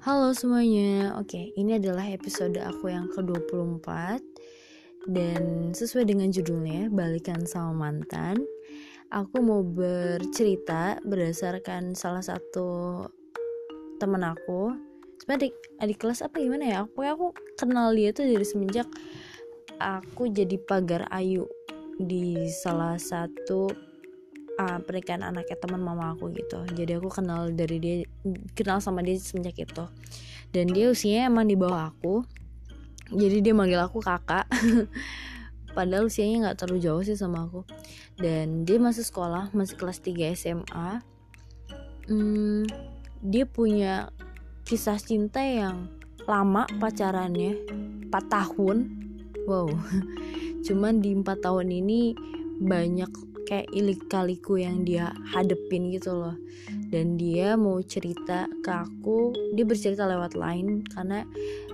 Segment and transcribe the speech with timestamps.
[0.00, 3.84] Halo semuanya, oke ini adalah episode aku yang ke-24
[5.12, 8.40] Dan sesuai dengan judulnya, Balikan sama Mantan
[9.12, 13.04] Aku mau bercerita berdasarkan salah satu
[14.00, 14.72] temen aku.
[15.20, 17.26] Sebenernya adik, adik kelas apa gimana ya, aku, aku
[17.60, 18.88] kenal dia tuh dari semenjak
[19.76, 21.44] Aku jadi pagar ayu
[22.00, 23.89] di salah satu
[24.60, 26.60] uh, pernikahan anaknya teman mama aku gitu.
[26.76, 27.96] Jadi aku kenal dari dia
[28.52, 29.84] kenal sama dia semenjak itu.
[30.52, 32.20] Dan dia usianya emang di bawah aku.
[33.10, 34.44] Jadi dia manggil aku kakak.
[35.76, 37.64] Padahal usianya nggak terlalu jauh sih sama aku.
[38.20, 41.00] Dan dia masih sekolah masih kelas 3 SMA
[42.10, 42.66] hmm,
[43.22, 44.10] dia punya
[44.66, 45.86] kisah cinta yang
[46.26, 47.58] lama pacarannya
[48.10, 48.76] 4 tahun.
[49.46, 49.70] Wow.
[50.66, 52.14] Cuman di 4 tahun ini
[52.60, 56.38] banyak kayak ilik-kaliku yang dia hadepin gitu loh.
[56.86, 61.26] Dan dia mau cerita ke aku dia bercerita lewat line karena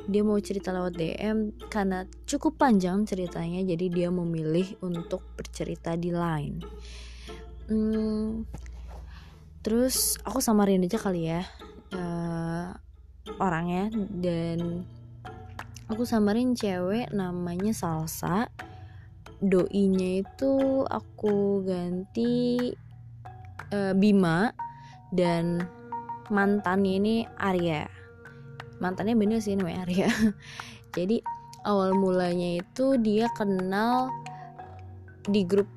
[0.09, 6.17] dia mau cerita lewat DM karena cukup panjang ceritanya jadi dia memilih untuk bercerita di
[6.17, 6.65] line.
[7.69, 8.49] Hmm,
[9.61, 11.45] terus aku samarin aja kali ya
[11.93, 12.73] uh,
[13.37, 13.93] orangnya.
[13.93, 14.81] Dan
[15.93, 18.49] aku samarin cewek namanya Salsa
[19.41, 22.59] doinya itu aku ganti
[23.73, 24.53] uh, Bima
[25.13, 25.65] dan
[26.33, 27.87] mantannya ini Arya.
[28.81, 30.09] Mantannya bener sih namanya Arya.
[30.97, 31.21] Jadi
[31.69, 34.09] awal mulanya itu dia kenal
[35.27, 35.69] di grup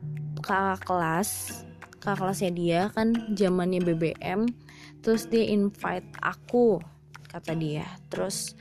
[0.45, 1.61] kakak kelas
[1.99, 4.47] kakak kelasnya dia kan zamannya BBM
[5.03, 6.79] terus dia invite aku
[7.27, 7.85] kata dia.
[8.07, 8.55] Terus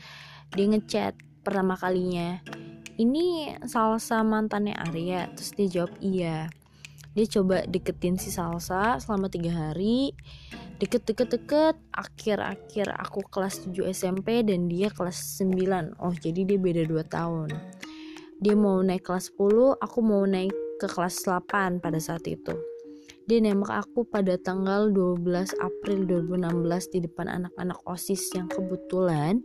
[0.53, 2.43] dia ngechat pertama kalinya
[2.99, 6.51] ini salsa mantannya Arya terus dia jawab iya.
[7.15, 10.15] Dia coba deketin si salsa selama tiga hari.
[10.79, 16.47] Deket deket deket akhir akhir aku kelas 7 SMP dan dia kelas 9 oh jadi
[16.47, 17.51] dia beda 2 tahun.
[18.39, 22.67] Dia mau naik kelas 10 aku mau naik ke kelas 8 pada saat itu
[23.28, 25.20] dia nembak aku pada tanggal 12
[25.61, 29.44] April 2016 di depan anak-anak OSIS yang kebetulan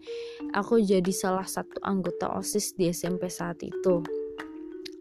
[0.55, 3.99] aku jadi salah satu anggota OSIS di SMP saat itu.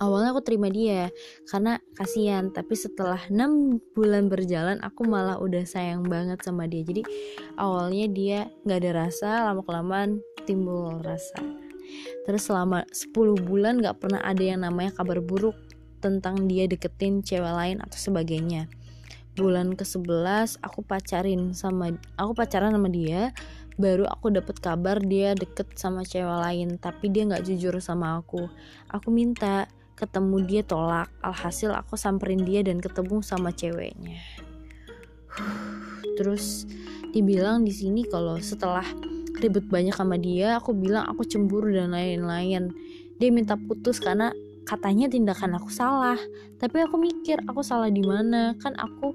[0.03, 1.15] Awalnya aku terima dia
[1.47, 6.83] karena kasihan, tapi setelah 6 bulan berjalan aku malah udah sayang banget sama dia.
[6.83, 7.07] Jadi
[7.55, 11.39] awalnya dia nggak ada rasa, lama kelamaan timbul rasa.
[12.27, 15.55] Terus selama 10 bulan gak pernah ada yang namanya kabar buruk
[16.03, 18.67] tentang dia deketin cewek lain atau sebagainya.
[19.39, 23.33] Bulan ke-11 aku pacarin sama aku pacaran sama dia
[23.81, 28.51] baru aku dapet kabar dia deket sama cewek lain tapi dia nggak jujur sama aku.
[28.91, 34.19] Aku minta ketemu dia tolak alhasil aku samperin dia dan ketemu sama ceweknya.
[36.19, 36.67] Terus
[37.15, 38.85] dibilang di sini kalau setelah
[39.41, 42.75] ribet banyak sama dia aku bilang aku cemburu dan lain-lain.
[43.17, 46.19] Dia minta putus karena katanya tindakan aku salah.
[46.59, 48.55] Tapi aku mikir aku salah di mana?
[48.59, 49.15] Kan aku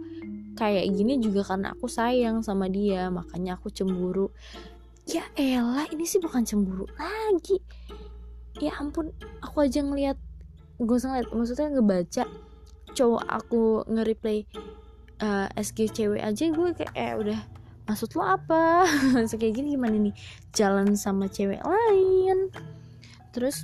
[0.57, 4.33] kayak gini juga karena aku sayang sama dia makanya aku cemburu.
[5.07, 7.61] Ya elah ini sih bukan cemburu lagi.
[8.59, 10.17] Ya ampun aku aja ngeliat
[10.81, 12.23] gue ngeliat maksudnya ngebaca.
[12.97, 14.49] Cowok aku nge-replay
[15.21, 17.39] uh, eh, SG cewek aja gue kayak eh, udah
[17.87, 18.83] maksud lo apa?
[19.15, 20.15] Maksud kayak gini gimana nih?
[20.51, 22.51] Jalan sama cewek lain.
[23.31, 23.63] Terus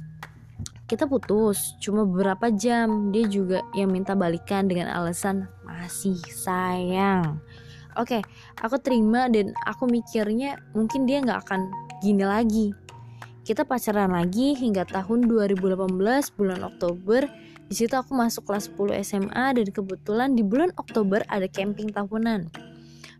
[0.93, 3.09] kita putus cuma beberapa jam.
[3.09, 7.41] Dia juga yang minta balikan dengan alasan masih sayang.
[7.97, 8.21] Oke
[8.61, 11.73] aku terima dan aku mikirnya mungkin dia nggak akan
[12.05, 12.67] gini lagi.
[13.41, 15.97] Kita pacaran lagi hingga tahun 2018
[16.37, 17.25] bulan Oktober.
[17.67, 22.72] Di situ aku masuk kelas 10 SMA dan kebetulan di bulan Oktober ada camping tahunan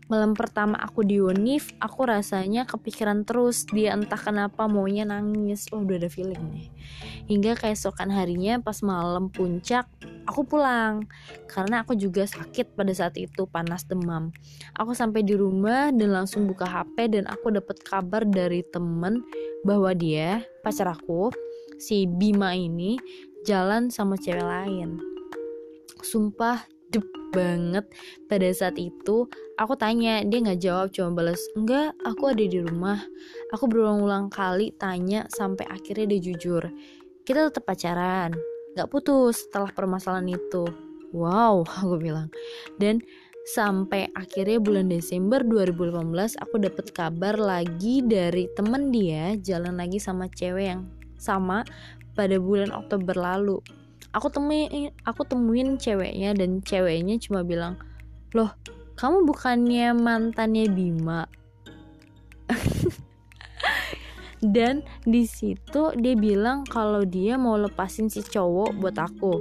[0.06, 5.68] malam pertama aku di Unif aku rasanya kepikiran terus dia entah kenapa maunya nangis.
[5.72, 6.68] Oh udah ada feeling nih.
[7.30, 9.88] Hingga keesokan harinya pas malam puncak
[10.28, 11.08] aku pulang.
[11.48, 14.34] Karena aku juga sakit pada saat itu panas demam.
[14.76, 19.24] Aku sampai di rumah dan langsung buka HP dan aku dapat kabar dari temen
[19.64, 21.32] bahwa dia pacar aku
[21.80, 23.00] si Bima ini
[23.48, 25.00] jalan sama cewek lain.
[26.04, 27.82] Sumpah dep banget.
[28.30, 29.26] Pada saat itu
[29.58, 33.02] aku tanya dia nggak jawab cuma balas enggak aku ada di rumah.
[33.50, 36.70] Aku berulang-ulang kali tanya sampai akhirnya dia jujur
[37.24, 38.36] kita tetap pacaran
[38.76, 40.68] nggak putus setelah permasalahan itu.
[41.16, 42.28] Wow aku bilang.
[42.76, 43.00] Dan
[43.44, 50.32] sampai akhirnya bulan Desember 2018 aku dapat kabar lagi dari temen dia jalan lagi sama
[50.32, 50.88] cewek yang
[51.20, 51.60] sama
[52.16, 53.60] pada bulan Oktober lalu
[54.14, 57.74] aku temuin aku temuin ceweknya dan ceweknya cuma bilang
[58.30, 58.54] loh
[58.94, 61.26] kamu bukannya mantannya Bima?
[64.54, 69.34] Dan di situ dia bilang kalau dia mau lepasin si cowok buat aku.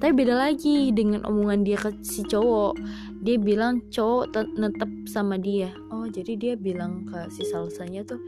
[0.00, 2.80] Tapi beda lagi dengan omongan dia ke si cowok.
[3.20, 5.68] Dia bilang cowok tetap sama dia.
[5.92, 8.20] Oh jadi dia bilang ke si salsanya tuh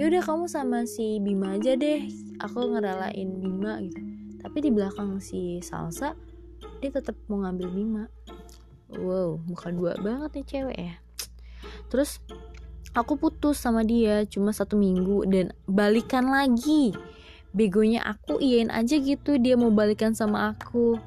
[0.00, 2.08] yaudah kamu sama si Bima aja deh.
[2.40, 4.13] Aku ngerelain Bima gitu
[4.54, 6.14] tapi di belakang si salsa
[6.78, 8.04] dia tetap mau ngambil Bima
[8.94, 10.94] wow muka dua banget nih cewek ya.
[11.90, 12.22] Terus
[12.94, 16.94] aku putus sama dia cuma satu minggu dan balikan lagi.
[17.50, 21.02] Begonya aku iyain aja gitu dia mau balikan sama aku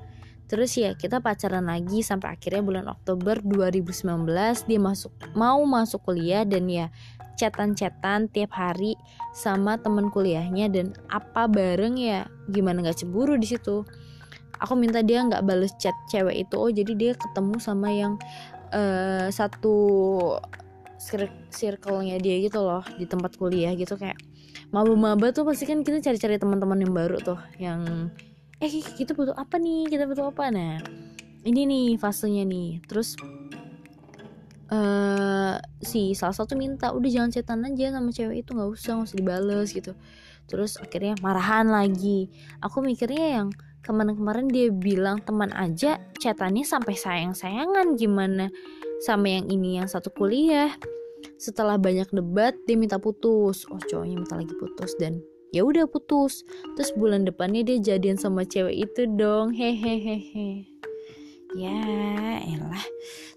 [0.47, 4.27] terus ya kita pacaran lagi sampai akhirnya bulan Oktober 2019
[4.63, 6.87] dia masuk mau masuk kuliah dan ya
[7.37, 8.97] chatan-chatan tiap hari
[9.31, 13.85] sama temen kuliahnya dan apa bareng ya gimana nggak cemburu di situ.
[14.57, 18.17] Aku minta dia nggak bales chat cewek itu oh jadi dia ketemu sama yang
[18.73, 19.77] uh, satu
[21.53, 24.17] circle-nya dia gitu loh di tempat kuliah gitu kayak
[24.73, 28.09] maba-maba tuh pasti kan kita cari-cari teman-teman yang baru tuh yang
[28.57, 29.85] eh kita butuh apa nih?
[29.89, 30.49] Kita butuh apa?
[30.49, 30.81] Nah
[31.45, 32.81] ini nih fasenya nih.
[32.89, 33.13] Terus
[34.73, 39.07] uh, si salah satu minta udah jangan cetan aja sama cewek itu nggak usah nggak
[39.07, 39.93] usah dibales gitu.
[40.49, 42.31] Terus akhirnya marahan lagi.
[42.63, 43.47] Aku mikirnya yang
[43.85, 48.51] kemarin-kemarin dia bilang teman aja chatannya sampai sayang-sayangan gimana
[48.99, 50.73] sama yang ini yang satu kuliah?
[51.37, 53.69] Setelah banyak debat dia minta putus.
[53.69, 55.21] Oh cowoknya minta lagi putus dan
[55.51, 56.43] ya udah putus.
[56.75, 59.53] Terus bulan depannya dia jadian sama cewek itu dong.
[59.55, 60.77] Hehehehe
[61.55, 61.79] ya
[62.43, 62.85] elah.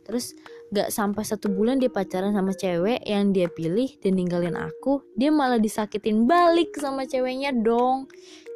[0.03, 0.35] Terus
[0.75, 5.35] gak sampai satu bulan dia pacaran sama cewek yang dia pilih dan ninggalin aku dia
[5.35, 8.11] malah disakitin balik sama ceweknya dong.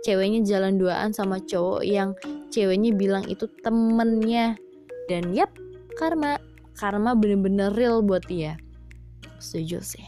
[0.04, 2.12] Ceweknya jalan duaan sama cowok yang
[2.52, 4.58] ceweknya bilang itu temennya.
[5.08, 5.52] Dan yap
[5.96, 6.40] karma.
[6.74, 8.58] Karma bener-bener real buat dia.
[9.38, 10.04] Setuju sih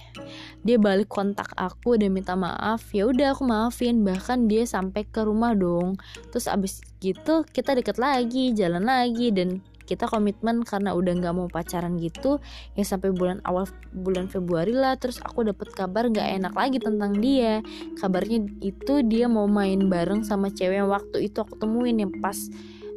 [0.67, 5.23] dia balik kontak aku dan minta maaf ya udah aku maafin bahkan dia sampai ke
[5.23, 5.95] rumah dong.
[6.35, 11.47] Terus abis gitu kita deket lagi jalan lagi dan kita komitmen karena udah nggak mau
[11.47, 12.43] pacaran gitu
[12.75, 17.15] ya sampai bulan awal bulan Februari lah terus aku dapet kabar nggak enak lagi tentang
[17.23, 17.63] dia.
[18.03, 22.37] Kabarnya itu dia mau main bareng sama cewek yang waktu itu aku temuin yang pas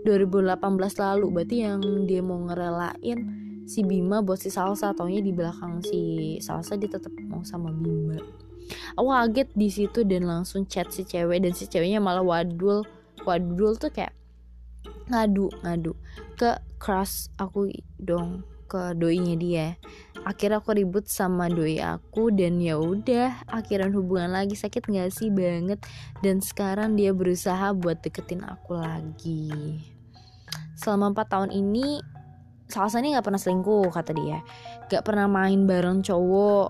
[0.10, 0.58] 2018
[0.98, 6.36] lalu berarti yang dia mau ngerelain si Bima buat si Salsa taunya di belakang si
[6.42, 8.18] Salsa dia tetap mau sama Bima.
[8.98, 12.82] Aku kaget di situ dan langsung chat si cewek dan si ceweknya malah wadul
[13.30, 14.18] wadul tuh kayak
[15.10, 15.94] ngadu ngadu
[16.34, 17.70] ke crush aku
[18.02, 19.68] dong ke doinya dia.
[20.26, 25.34] Akhirnya aku ribut sama doi aku dan ya udah akhiran hubungan lagi sakit nggak sih
[25.34, 25.82] banget?
[26.22, 29.82] Dan sekarang dia berusaha buat deketin aku lagi.
[30.78, 32.19] Selama 4 tahun ini
[32.70, 34.40] salah satunya nggak pernah selingkuh kata dia.
[34.88, 36.70] Nggak pernah main bareng cowok.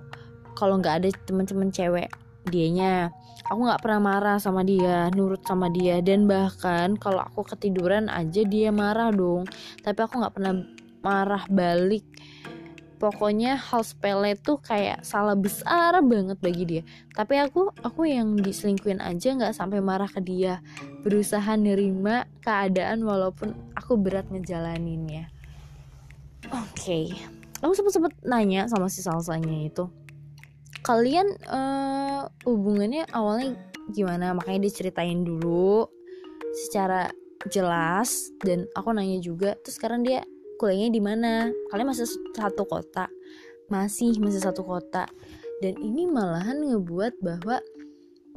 [0.55, 2.09] Kalau nggak ada temen-temen cewek
[2.49, 3.11] dianya
[3.45, 5.99] aku nggak pernah marah sama dia nurut sama dia.
[5.99, 9.43] Dan bahkan kalau aku ketiduran aja dia marah dong.
[9.83, 10.53] Tapi aku nggak pernah
[11.03, 12.07] marah balik.
[12.99, 16.83] Pokoknya hal sepele tuh kayak salah besar banget bagi dia.
[17.15, 20.59] Tapi aku aku yang diselingkuin aja nggak sampai marah ke dia.
[20.99, 25.38] Berusaha nerima keadaan walaupun aku berat ngejalaninnya
[26.53, 26.73] oke.
[26.75, 27.05] Okay.
[27.59, 29.87] aku sempet sempet nanya sama si salsanya itu.
[30.81, 33.59] Kalian uh, hubungannya awalnya
[33.91, 34.31] gimana?
[34.31, 35.85] Makanya diceritain dulu
[36.67, 37.11] secara
[37.51, 38.31] jelas.
[38.41, 40.23] Dan aku nanya juga terus sekarang dia
[40.57, 41.51] kuliahnya di mana?
[41.71, 43.11] Kalian masih satu kota?
[43.67, 45.05] Masih masih satu kota.
[45.59, 47.59] Dan ini malahan ngebuat bahwa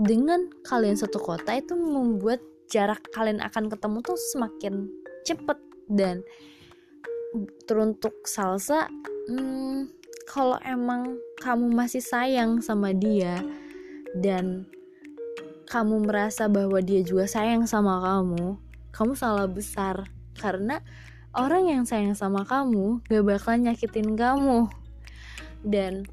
[0.02, 4.88] dengan kalian satu kota itu membuat jarak kalian akan ketemu tuh semakin
[5.28, 5.58] cepet
[5.92, 6.24] dan
[7.64, 8.88] teruntuk salsa
[9.28, 9.88] hmm,
[10.28, 13.40] kalau emang kamu masih sayang sama dia
[14.16, 14.68] dan
[15.72, 18.60] kamu merasa bahwa dia juga sayang sama kamu,
[18.92, 20.04] kamu salah besar
[20.36, 20.84] karena
[21.32, 24.68] orang yang sayang sama kamu gak bakal nyakitin kamu.
[25.64, 26.04] Dan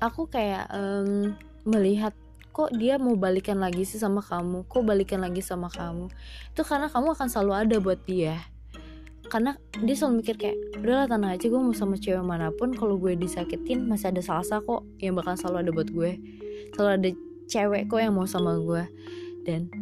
[0.00, 1.36] aku kayak um,
[1.68, 2.16] melihat
[2.56, 6.08] kok dia mau balikan lagi sih sama kamu, kok balikan lagi sama kamu.
[6.56, 8.40] Itu karena kamu akan selalu ada buat dia
[9.28, 12.96] karena dia selalu mikir kayak udahlah tanah aja gue mau sama cewek mana pun kalau
[12.96, 16.12] gue disakitin masih ada salsa kok yang bakal selalu ada buat gue.
[16.74, 17.10] Selalu ada
[17.48, 18.84] cewek kok yang mau sama gue
[19.48, 19.72] dan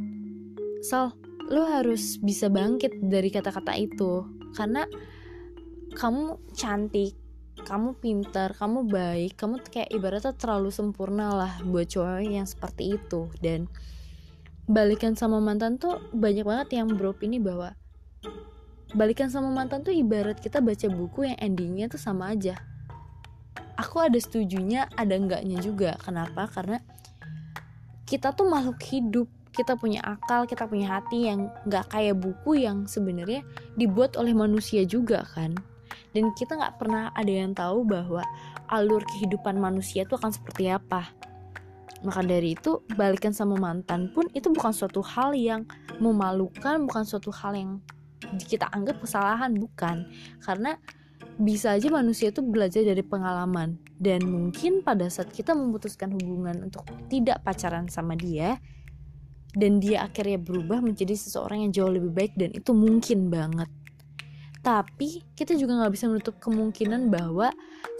[0.86, 1.10] Sal
[1.50, 4.22] lo harus bisa bangkit dari kata-kata itu.
[4.54, 4.86] Karena
[5.98, 7.14] kamu cantik
[7.56, 13.30] kamu pintar kamu baik kamu kayak ibaratnya terlalu sempurna lah buat cowok yang seperti itu.
[13.42, 13.66] Dan
[14.70, 17.74] balikan sama mantan tuh banyak banget yang beropini bahwa
[18.94, 22.54] balikan sama mantan tuh ibarat kita baca buku yang endingnya tuh sama aja
[23.80, 26.78] aku ada setujunya ada enggaknya juga kenapa karena
[28.06, 29.26] kita tuh makhluk hidup
[29.56, 33.40] kita punya akal, kita punya hati yang nggak kayak buku yang sebenarnya
[33.80, 35.56] dibuat oleh manusia juga kan.
[36.12, 38.20] Dan kita nggak pernah ada yang tahu bahwa
[38.68, 41.08] alur kehidupan manusia itu akan seperti apa.
[42.04, 45.64] Maka dari itu, balikan sama mantan pun itu bukan suatu hal yang
[45.96, 47.80] memalukan, bukan suatu hal yang
[48.46, 50.08] kita anggap kesalahan, bukan.
[50.40, 50.76] Karena
[51.36, 53.76] bisa aja manusia itu belajar dari pengalaman.
[53.96, 58.60] Dan mungkin pada saat kita memutuskan hubungan untuk tidak pacaran sama dia
[59.56, 63.72] dan dia akhirnya berubah menjadi seseorang yang jauh lebih baik dan itu mungkin banget.
[64.60, 67.48] Tapi kita juga nggak bisa menutup kemungkinan bahwa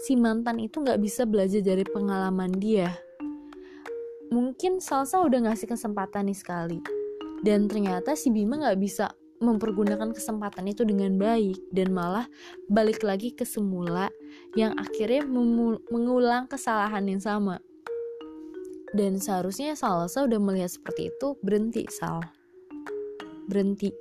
[0.05, 2.93] si mantan itu nggak bisa belajar dari pengalaman dia.
[4.29, 6.79] Mungkin Salsa udah ngasih kesempatan nih sekali
[7.41, 12.25] dan ternyata si Bima nggak bisa mempergunakan kesempatan itu dengan baik dan malah
[12.69, 14.09] balik lagi ke semula
[14.57, 15.25] yang akhirnya
[15.89, 17.61] mengulang kesalahan yang sama.
[18.95, 22.23] Dan seharusnya Salsa udah melihat seperti itu berhenti Sal.
[23.45, 23.91] Berhenti.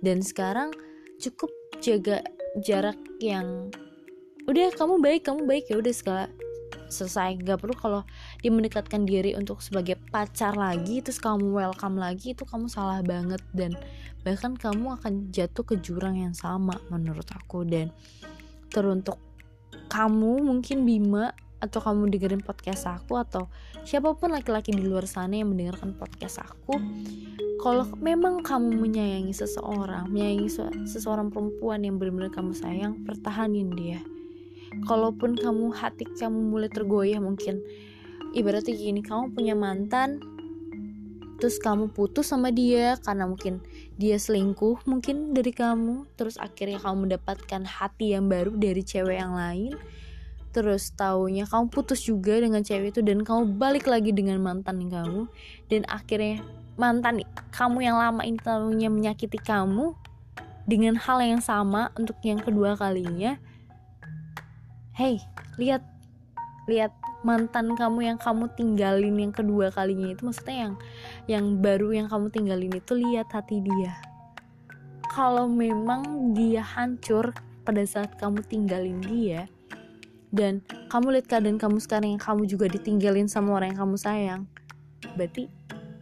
[0.00, 0.72] Dan sekarang
[1.20, 1.52] cukup
[1.84, 2.24] jaga
[2.64, 3.68] jarak yang
[4.48, 6.24] udah kamu baik kamu baik ya udah segala
[6.90, 7.40] selesai.
[7.40, 8.02] Gak perlu kalau
[8.42, 13.40] dia mendekatkan diri untuk sebagai pacar lagi terus kamu welcome lagi itu kamu salah banget.
[13.54, 13.78] Dan
[14.26, 17.64] bahkan kamu akan jatuh ke jurang yang sama menurut aku.
[17.64, 17.94] Dan
[18.70, 19.18] teruntuk
[19.90, 23.52] kamu mungkin Bima atau kamu dengerin podcast aku atau
[23.84, 26.80] siapa pun laki-laki di luar sana yang mendengarkan podcast aku
[27.60, 30.48] kalau memang kamu menyayangi seseorang menyayangi
[30.88, 34.00] seseorang perempuan yang benar-benar kamu sayang pertahanin dia
[34.86, 37.62] kalaupun kamu hati kamu mulai tergoyah mungkin.
[38.30, 40.22] Ibaratnya gini kamu punya mantan
[41.40, 43.64] terus kamu putus sama dia karena mungkin
[43.96, 49.32] dia selingkuh mungkin dari kamu terus akhirnya kamu mendapatkan hati yang baru dari cewek yang
[49.32, 49.72] lain
[50.52, 55.32] terus taunya kamu putus juga dengan cewek itu dan kamu balik lagi dengan mantan kamu
[55.72, 56.44] dan akhirnya
[56.76, 57.24] mantan
[57.56, 59.96] kamu yang lama ini taunya menyakiti kamu
[60.68, 63.40] dengan hal yang sama untuk yang kedua kalinya
[64.94, 65.18] hey
[65.56, 65.82] lihat.
[66.68, 66.94] Lihat
[67.26, 70.74] mantan kamu yang kamu tinggalin yang kedua kalinya itu maksudnya yang
[71.26, 73.98] yang baru yang kamu tinggalin itu lihat hati dia.
[75.10, 77.34] Kalau memang dia hancur
[77.66, 79.50] pada saat kamu tinggalin dia
[80.30, 80.62] dan
[80.94, 84.42] kamu lihat keadaan kamu sekarang yang kamu juga ditinggalin sama orang yang kamu sayang
[85.18, 85.50] berarti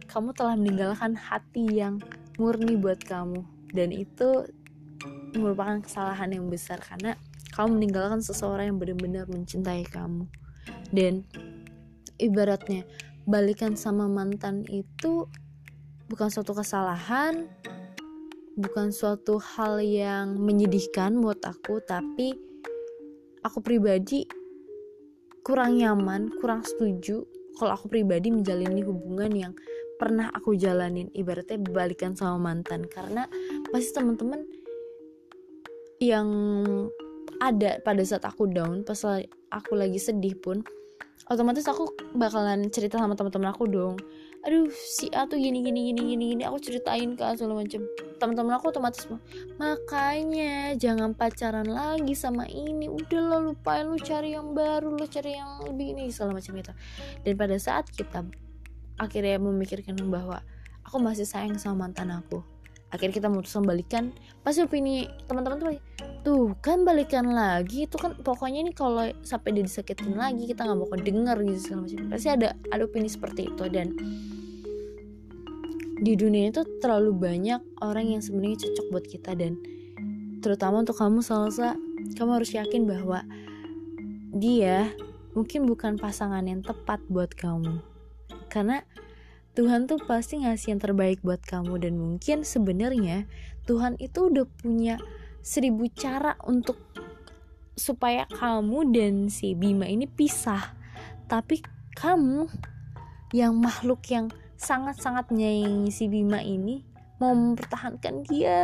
[0.09, 2.01] kamu telah meninggalkan hati yang
[2.41, 3.45] murni buat kamu.
[3.69, 4.49] Dan itu
[5.37, 7.13] merupakan kesalahan yang besar karena
[7.59, 10.23] kamu meninggalkan seseorang yang benar-benar mencintai kamu.
[10.95, 11.27] Dan
[12.15, 12.87] ibaratnya
[13.27, 15.27] balikan sama mantan itu
[16.07, 17.51] bukan suatu kesalahan
[18.59, 22.35] bukan suatu hal yang menyedihkan buat aku tapi
[23.39, 24.27] aku pribadi
[25.47, 27.23] kurang nyaman, kurang setuju
[27.55, 29.53] kalau aku pribadi menjalani hubungan yang
[29.95, 31.07] pernah aku jalanin.
[31.15, 33.27] Ibaratnya balikan sama mantan karena
[33.71, 34.43] pasti teman-teman
[35.99, 36.27] yang
[37.39, 38.99] ada pada saat aku down pas
[39.49, 40.63] aku lagi sedih pun
[41.29, 43.95] otomatis aku bakalan cerita sama teman-teman aku dong.
[44.47, 47.85] Aduh si A tuh gini gini gini gini gini aku ceritain ke segala macem.
[48.17, 49.05] Teman-teman aku otomatis
[49.61, 55.37] makanya jangan pacaran lagi sama ini udah lo lupain lu cari yang baru lu cari
[55.37, 56.73] yang lebih ini segala macam itu
[57.23, 58.25] dan pada saat kita
[58.99, 60.43] akhirnya memikirkan bahwa
[60.83, 62.43] aku masih sayang sama mantan aku
[62.89, 64.03] akhirnya kita memutuskan balikan.
[64.41, 65.67] Pasti opini teman-teman tuh
[66.21, 70.79] tuh kan balikan lagi itu kan pokoknya ini kalau sampai dia disakitin lagi kita nggak
[70.79, 71.99] bakal denger gitu segala macam.
[72.11, 73.87] Pasti ada ada opini seperti itu dan
[75.99, 79.59] di dunia itu terlalu banyak orang yang sebenarnya cocok buat kita dan
[80.39, 81.75] terutama untuk kamu salsa
[82.15, 83.27] kamu harus yakin bahwa
[84.31, 84.87] dia
[85.35, 87.83] mungkin bukan pasangan yang tepat buat kamu.
[88.47, 88.81] Karena
[89.57, 93.27] Tuhan tuh pasti ngasih yang terbaik buat kamu dan mungkin sebenarnya
[93.67, 94.95] Tuhan itu udah punya
[95.39, 96.77] seribu cara untuk
[97.79, 100.75] supaya kamu dan si Bima ini pisah.
[101.31, 101.63] Tapi
[101.95, 102.51] kamu
[103.31, 104.27] yang makhluk yang
[104.59, 106.83] sangat-sangat menyayangi si Bima ini
[107.23, 108.61] mau mempertahankan dia.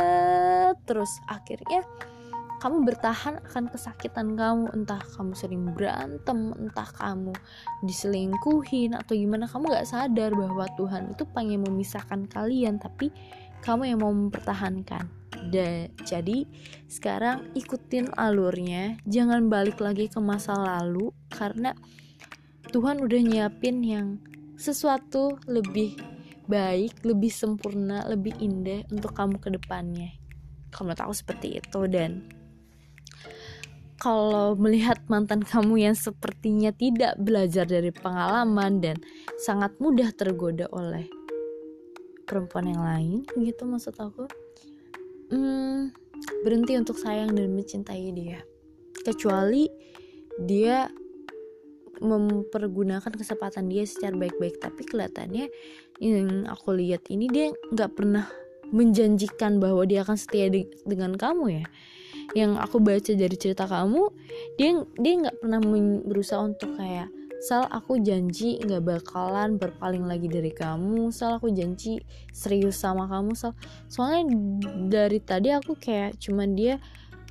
[0.84, 1.80] Terus akhirnya
[2.60, 4.72] kamu bertahan akan kesakitan kamu.
[4.76, 7.32] Entah kamu sering berantem entah kamu
[7.84, 9.48] diselingkuhin atau gimana.
[9.48, 12.80] Kamu gak sadar bahwa Tuhan itu pengen memisahkan kalian.
[12.80, 13.12] Tapi
[13.64, 15.06] kamu yang mau mempertahankan
[15.48, 16.48] da, jadi
[16.90, 21.76] sekarang ikutin alurnya jangan balik lagi ke masa lalu karena
[22.74, 24.18] Tuhan udah nyiapin yang
[24.58, 25.94] sesuatu lebih
[26.50, 30.10] baik, lebih sempurna, lebih indah untuk kamu ke depannya.
[30.74, 32.26] Kalau tahu seperti itu dan
[33.96, 38.96] kalau melihat mantan kamu yang sepertinya tidak belajar dari pengalaman dan
[39.40, 41.08] sangat mudah tergoda oleh
[42.26, 44.26] perempuan yang lain gitu maksud aku.
[45.30, 45.94] Hmm,
[46.42, 48.42] berhenti untuk sayang dan mencintai dia.
[49.06, 49.70] Kecuali
[50.42, 50.90] dia
[52.02, 54.60] mempergunakan kesempatan dia secara baik-baik.
[54.60, 55.46] Tapi kelihatannya
[56.02, 58.28] yang aku lihat ini dia nggak pernah
[58.74, 61.66] menjanjikan bahwa dia akan setia de dengan kamu ya.
[62.34, 64.02] Yang aku baca dari cerita kamu
[64.58, 65.60] dia dia nggak pernah
[66.02, 71.12] berusaha untuk kayak Sal aku janji nggak bakalan berpaling lagi dari kamu.
[71.12, 72.00] Sal aku janji
[72.32, 73.52] serius sama kamu Sal.
[73.92, 74.24] Soalnya
[74.88, 76.80] dari tadi aku kayak cuman dia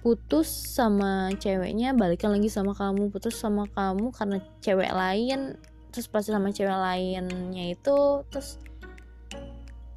[0.05, 3.09] putus sama ceweknya balikan lagi sama kamu.
[3.09, 5.57] Putus sama kamu karena cewek lain
[5.89, 8.59] terus pasti sama cewek lainnya itu terus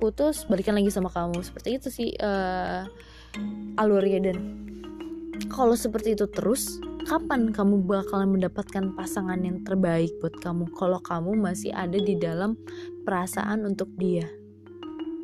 [0.00, 1.44] putus balikan lagi sama kamu.
[1.44, 2.88] Seperti itu sih uh,
[3.76, 4.32] alurnya.
[4.32, 4.36] Dan
[5.52, 10.72] kalau seperti itu terus kapan kamu bakalan mendapatkan pasangan yang terbaik buat kamu?
[10.74, 12.58] Kalau kamu masih ada di dalam
[13.06, 14.26] perasaan untuk dia.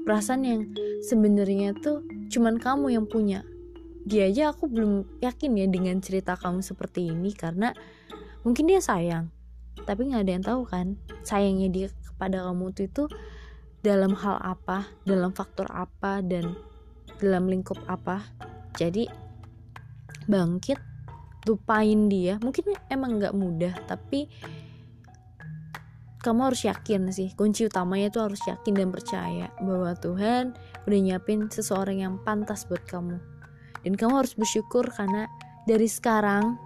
[0.04, 0.62] Perasaan yang
[1.02, 3.42] sebenarnya tuh cuman kamu yang punya.
[4.04, 7.72] Dia aja aku belum yakin ya dengan cerita kamu seperti ini karena
[8.44, 9.32] mungkin dia sayang.
[9.82, 13.04] Tapi nggak ada yang tahu kan sayangnya dia kepada kamu tuh itu
[13.80, 16.52] dalam hal apa dalam faktor apa dan
[17.18, 18.22] dalam lingkup apa.
[18.76, 19.08] Jadi
[20.28, 20.93] bangkit
[21.44, 24.28] lupain dia mungkin emang nggak mudah tapi
[26.24, 27.36] kamu harus yakin sih.
[27.36, 30.56] Kunci utamanya itu harus yakin dan percaya bahwa Tuhan
[30.88, 33.20] udah nyiapin seseorang yang pantas buat kamu.
[33.84, 35.28] Dan kamu harus bersyukur karena
[35.68, 36.56] dari sekarang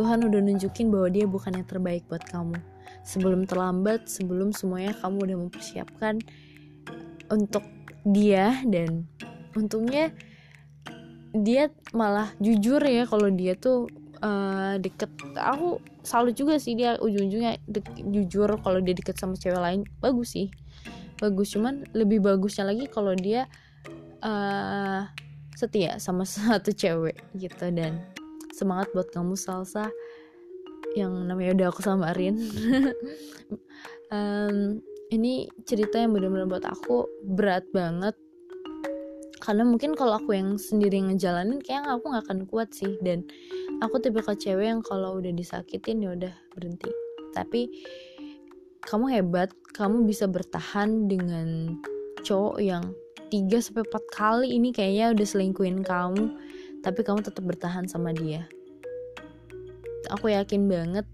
[0.00, 2.56] Tuhan udah nunjukin bahwa dia bukan yang terbaik buat kamu.
[3.04, 6.24] Sebelum terlambat sebelum semuanya kamu udah mempersiapkan
[7.28, 7.68] untuk
[8.08, 9.04] dia dan
[9.52, 10.16] untungnya
[11.36, 13.84] dia malah jujur ya kalau dia tuh
[14.24, 15.12] uh, deket.
[15.36, 17.60] Aku selalu juga sih dia ujung-ujungnya
[18.08, 20.48] jujur kalau dia deket sama cewek lain bagus sih.
[21.20, 23.46] Bagus cuman lebih bagusnya lagi kalau dia
[24.24, 25.04] uh,
[25.54, 28.00] setia sama satu cewek gitu dan
[28.56, 29.92] semangat buat kamu salsa
[30.94, 32.40] yang namanya udah aku samarin.
[34.12, 34.78] Um,
[35.10, 38.14] ini cerita yang benar-benar buat aku berat banget.
[39.42, 42.94] Karena mungkin kalau aku yang sendiri ngejalanin kayak aku nggak akan kuat sih.
[43.02, 43.26] Dan
[43.82, 46.90] aku tipe ke cewek yang kalau udah disakitin ya udah berhenti
[47.34, 47.70] tapi
[48.84, 51.80] kamu hebat kamu bisa bertahan dengan
[52.22, 52.84] cowok yang
[53.34, 56.38] 3 sampai 4 kali ini kayaknya udah selingkuhin kamu,
[56.86, 58.46] tapi kamu tetap bertahan sama dia.
[60.14, 61.08] Aku yakin banget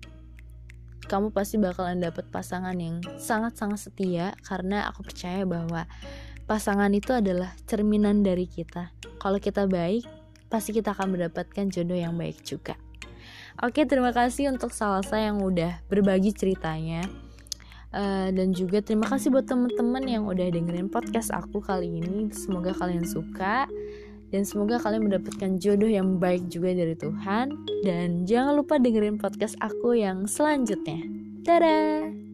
[1.08, 5.88] kamu pasti bakalan dapet pasangan yang sangat-sangat setia karena aku percaya bahwa
[6.46, 8.94] pasangan itu adalah cerminan dari kita.
[9.18, 10.06] Kalau kita baik,
[10.50, 12.74] pasti kita akan mendapatkan jodoh yang baik juga.
[13.62, 17.06] Oke, terima kasih untuk Salsa yang udah berbagi ceritanya.
[17.90, 22.30] Uh, dan juga terima kasih buat teman-teman yang udah dengerin podcast aku kali ini.
[22.30, 23.66] Semoga kalian suka
[24.30, 27.46] dan semoga kalian mendapatkan jodoh yang baik juga dari Tuhan.
[27.82, 31.02] Dan jangan lupa dengerin podcast aku yang selanjutnya.
[31.42, 32.29] Dadah!